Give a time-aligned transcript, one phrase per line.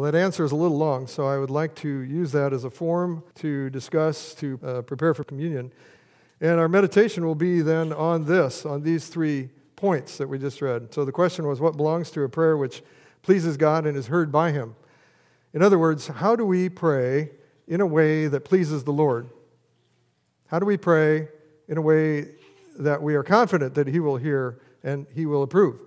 [0.00, 2.64] Well, that answer is a little long, so I would like to use that as
[2.64, 5.74] a form to discuss, to uh, prepare for communion.
[6.40, 10.62] And our meditation will be then on this, on these three points that we just
[10.62, 10.94] read.
[10.94, 12.82] So the question was what belongs to a prayer which
[13.20, 14.74] pleases God and is heard by Him?
[15.52, 17.32] In other words, how do we pray
[17.68, 19.28] in a way that pleases the Lord?
[20.46, 21.28] How do we pray
[21.68, 22.36] in a way
[22.78, 25.78] that we are confident that He will hear and He will approve?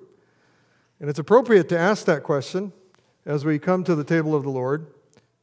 [0.99, 2.73] And it's appropriate to ask that question
[3.25, 4.87] as we come to the table of the Lord.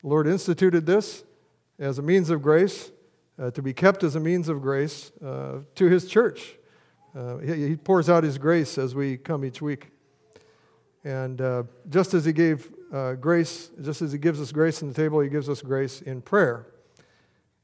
[0.03, 1.25] The Lord instituted this
[1.79, 2.91] as a means of grace,
[3.39, 6.57] uh, to be kept as a means of grace uh, to His church.
[7.17, 9.89] Uh, he, he, pours out His grace as we come each week.
[11.05, 14.89] And uh, just as He gave uh, grace, just as He gives us grace in
[14.89, 16.67] the table, He gives us grace in prayer.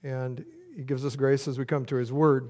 [0.02, 0.44] And
[0.74, 2.48] He gives us grace as we come to His Word.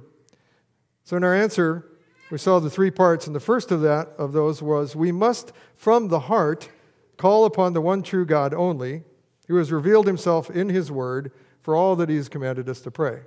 [1.03, 1.87] So in our answer,
[2.31, 5.53] we saw the three parts, and the first of that of those was we must
[5.75, 6.69] from the heart
[7.17, 9.05] call upon the one true God only,
[9.49, 12.91] who has revealed himself in his word for all that he has commanded us to
[12.91, 13.21] pray.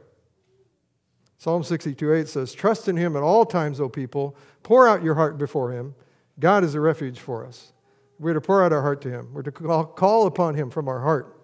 [1.37, 4.35] Psalm 62 8 says, Trust in him at all times, O people.
[4.61, 5.95] Pour out your heart before him.
[6.39, 7.71] God is a refuge for us.
[8.19, 9.29] We're to pour out our heart to him.
[9.33, 11.35] We're to call, call upon him from our heart.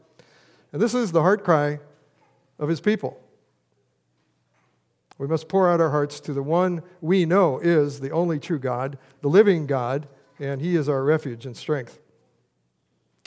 [0.74, 1.80] And this is the heart cry
[2.60, 3.22] of his people.
[5.18, 8.60] We must pour out our hearts to the one we know is the only true
[8.60, 10.10] God, the living God,
[10.40, 12.00] and he is our refuge and strength.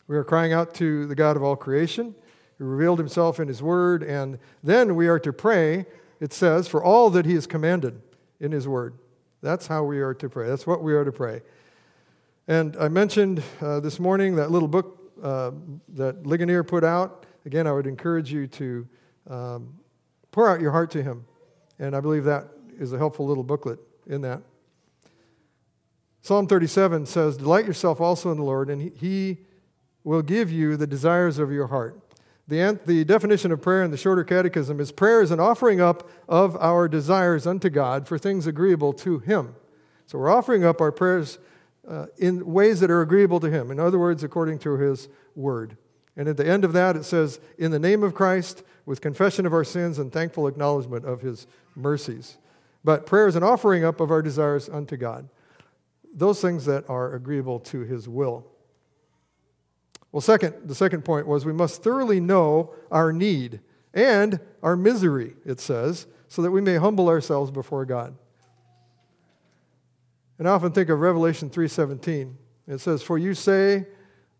[0.08, 2.14] We are crying out to the God of all creation
[2.56, 5.84] who revealed himself in his word, and then we are to pray,
[6.18, 8.00] it says, for all that he has commanded
[8.40, 8.94] in his word.
[9.42, 10.48] That's how we are to pray.
[10.48, 11.42] That's what we are to pray.
[12.48, 15.50] And I mentioned uh, this morning that little book uh,
[15.90, 17.26] that Ligonier put out.
[17.44, 18.88] Again, I would encourage you to
[19.28, 19.74] um,
[20.32, 21.26] pour out your heart to him.
[21.78, 22.48] And I believe that
[22.78, 24.40] is a helpful little booklet in that.
[26.22, 29.38] Psalm 37 says, Delight yourself also in the Lord, and he
[30.08, 32.00] will give you the desires of your heart.
[32.48, 36.08] The, the definition of prayer in the shorter catechism is prayer is an offering up
[36.26, 39.54] of our desires unto God for things agreeable to Him.
[40.06, 41.38] So we're offering up our prayers
[41.86, 43.70] uh, in ways that are agreeable to Him.
[43.70, 45.76] In other words, according to His Word.
[46.16, 49.44] And at the end of that, it says, In the name of Christ, with confession
[49.44, 52.38] of our sins and thankful acknowledgement of His mercies.
[52.82, 55.28] But prayer is an offering up of our desires unto God,
[56.14, 58.47] those things that are agreeable to His will.
[60.10, 63.60] Well, second, the second point was we must thoroughly know our need
[63.92, 68.16] and our misery, it says, so that we may humble ourselves before God.
[70.38, 72.36] And I often think of Revelation 3:17.
[72.66, 73.88] It says, "For you say,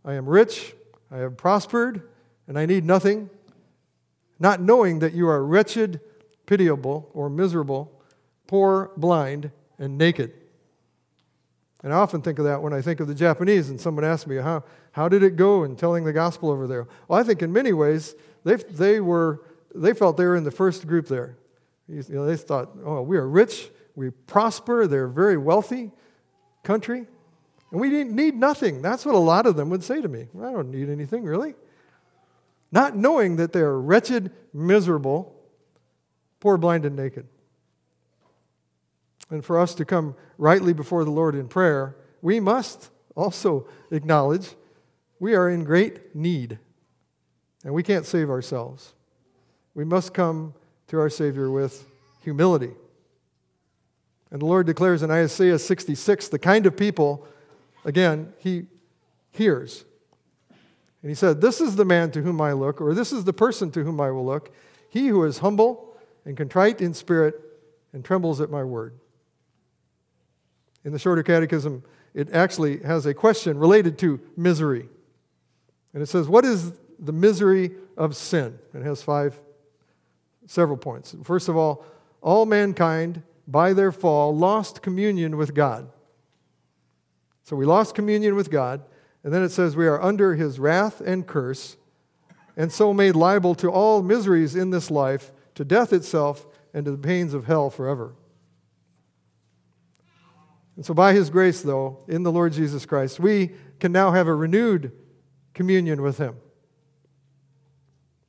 [0.05, 0.77] I am rich,
[1.11, 2.03] I have prospered,
[2.47, 3.31] and I need nothing,
[4.39, 6.01] not knowing that you are wretched,
[6.47, 8.01] pitiable, or miserable,
[8.47, 10.33] poor, blind, and naked."
[11.83, 14.27] And I often think of that when I think of the Japanese, and someone asks
[14.27, 16.89] me, How, how did it go in telling the gospel over there?
[17.07, 19.43] Well, I think in many ways, they, they, were,
[19.75, 21.37] they felt they were in the first group there.
[21.89, 25.93] You know, they thought, Oh, we are rich, we prosper, they're a very wealthy
[26.65, 27.07] country,
[27.71, 28.83] and we need nothing.
[28.83, 30.27] That's what a lot of them would say to me.
[30.41, 31.55] I don't need anything, really.
[32.73, 35.35] Not knowing that they are wretched, miserable,
[36.41, 37.27] poor, blind, and naked.
[39.31, 44.55] And for us to come rightly before the Lord in prayer, we must also acknowledge
[45.21, 46.59] we are in great need
[47.65, 48.95] and we can't save ourselves.
[49.75, 50.55] We must come
[50.89, 51.87] to our Savior with
[52.23, 52.73] humility.
[54.31, 57.27] And the Lord declares in Isaiah 66 the kind of people,
[57.85, 58.67] again, He
[59.31, 59.85] hears.
[61.03, 63.33] And He said, This is the man to whom I look, or this is the
[63.33, 64.55] person to whom I will look,
[64.89, 67.35] he who is humble and contrite in spirit
[67.93, 68.99] and trembles at my word.
[70.89, 71.83] In the Shorter Catechism,
[72.15, 74.89] it actually has a question related to misery.
[75.93, 78.59] And it says, What is the misery of sin?
[78.73, 79.39] It has five,
[80.47, 81.15] several points.
[81.25, 81.85] First of all,
[82.23, 85.91] all mankind, by their fall, lost communion with God.
[87.43, 88.81] So we lost communion with God.
[89.23, 91.77] And then it says, We are under his wrath and curse,
[92.57, 96.93] and so made liable to all miseries in this life, to death itself, and to
[96.93, 98.15] the pains of hell forever.
[100.79, 104.29] And so, by His grace, though, in the Lord Jesus Christ, we can now have
[104.29, 104.93] a renewed
[105.53, 106.37] communion with Him.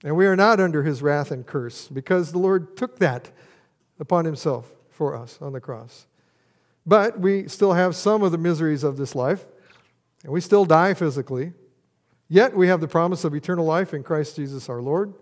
[0.04, 3.30] And we are not under His wrath and curse because the Lord took that
[4.00, 6.07] upon Himself for us on the cross.
[6.88, 9.45] But we still have some of the miseries of this life,
[10.24, 11.54] and we still die physically.
[12.30, 15.13] Yet we have the promise of eternal life in Christ Jesus our Lord,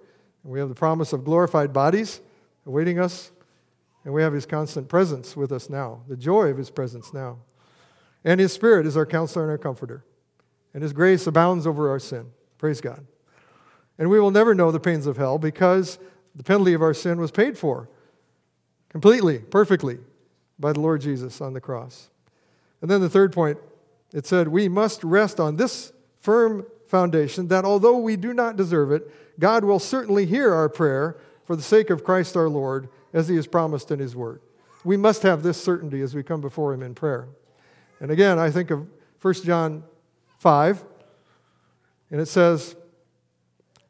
[0.46, 2.22] and we have the promise of glorified bodies
[2.66, 3.32] awaiting us
[4.08, 7.40] and we have his constant presence with us now, the joy of his presence now.
[8.24, 10.06] And his spirit is our counselor and our comforter.
[10.74, 12.28] And his grace abounds over our sin.
[12.58, 13.06] Praise God.
[14.00, 16.00] And we will never know the pains of hell because
[16.34, 17.90] the penalty of our sin was paid for
[18.88, 19.98] completely, perfectly
[20.58, 22.10] by the Lord Jesus on the cross.
[22.82, 23.58] And then the third point,
[24.14, 28.90] it said, We must rest on this firm foundation that although we do not deserve
[28.90, 33.28] it, God will certainly hear our prayer for the sake of Christ our Lord, as
[33.28, 34.42] he has promised in his word.
[34.84, 37.28] We must have this certainty as we come before him in prayer.
[38.00, 38.88] And again, I think of
[39.22, 39.84] 1 John
[40.40, 40.86] 5,
[42.12, 42.76] and it says,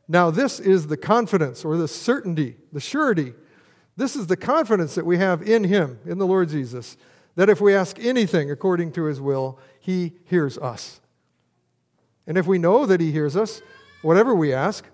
[0.08, 3.34] Now this is the confidence or the certainty, the surety.
[3.96, 6.98] This is the confidence that we have in him, in the Lord Jesus,
[7.36, 11.02] that if we ask anything according to his will, he hears us.
[12.26, 13.62] And if we know that he hears us,
[14.02, 14.86] whatever we ask,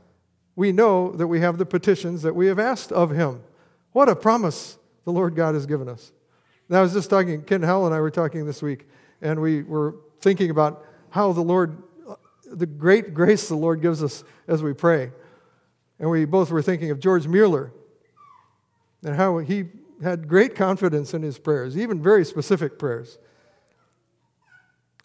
[0.55, 3.41] we know that we have the petitions that we have asked of him.
[3.93, 6.11] What a promise the Lord God has given us.
[6.67, 8.87] And I was just talking, Ken Howell and I were talking this week,
[9.21, 11.81] and we were thinking about how the Lord,
[12.45, 15.11] the great grace the Lord gives us as we pray.
[15.99, 17.71] And we both were thinking of George Mueller
[19.03, 19.65] and how he
[20.01, 23.19] had great confidence in his prayers, even very specific prayers.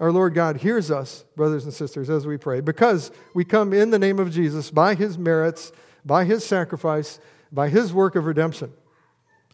[0.01, 3.91] Our Lord God hears us, brothers and sisters, as we pray, because we come in
[3.91, 5.73] the name of Jesus by his merits,
[6.05, 7.19] by his sacrifice,
[7.53, 8.73] by his work of redemption.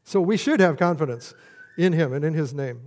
[0.05, 1.35] So we should have confidence
[1.77, 2.81] in him and in his name.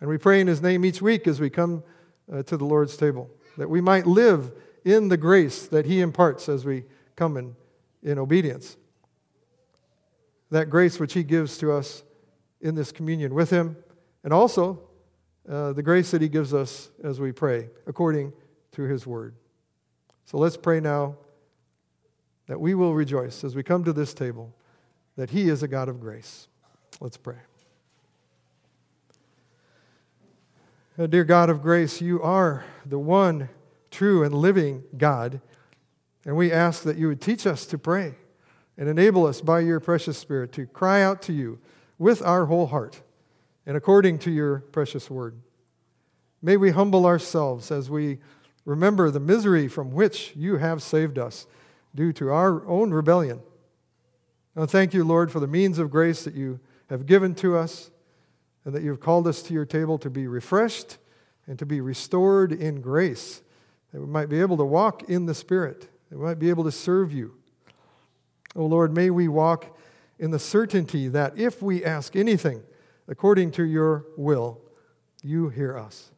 [0.00, 1.82] And we pray in his name each week as we come
[2.32, 4.52] uh, to the Lord's table, that we might live
[4.84, 6.84] in the grace that he imparts as we
[7.16, 7.56] come in,
[8.02, 8.76] in obedience.
[10.50, 12.02] That grace which he gives to us
[12.60, 13.76] in this communion with him,
[14.22, 14.86] and also
[15.48, 18.32] uh, the grace that He gives us as we pray, according
[18.72, 19.34] to His word.
[20.24, 21.16] So let's pray now
[22.46, 24.54] that we will rejoice as we come to this table
[25.16, 26.48] that He is a God of grace.
[27.00, 27.36] Let's pray.
[30.98, 33.48] Uh, dear God of grace, you are the one
[33.90, 35.40] true and living God,
[36.24, 38.14] and we ask that you would teach us to pray
[38.78, 41.58] and enable us by your precious Spirit to cry out to you
[41.98, 43.02] with our whole heart
[43.66, 45.40] and according to your precious word.
[46.40, 48.18] May we humble ourselves as we
[48.64, 51.46] remember the misery from which you have saved us
[51.96, 53.40] due to our own rebellion.
[54.54, 57.90] And thank you, Lord, for the means of grace that you have given to us
[58.64, 60.98] and that you've called us to your table to be refreshed
[61.46, 63.42] and to be restored in grace,
[63.92, 66.64] that we might be able to walk in the Spirit, that we might be able
[66.64, 67.34] to serve you.
[68.54, 69.76] Oh Lord, may we walk
[70.18, 72.62] in the certainty that if we ask anything,
[73.08, 74.60] according to your will,
[75.22, 76.10] you hear us.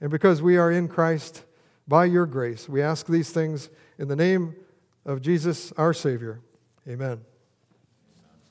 [0.00, 1.44] And because we are in Christ
[1.86, 4.54] by your grace, we ask these things in the name
[5.04, 6.40] of Jesus, our Savior.
[6.88, 7.20] Amen.